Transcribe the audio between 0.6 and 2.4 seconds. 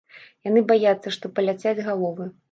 баяцца, што паляцяць галовы.